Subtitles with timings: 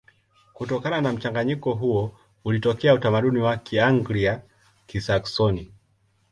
[0.53, 5.71] Kutokana na mchanganyiko huo ulitokea utamaduni wa Kianglia-Kisaksoni.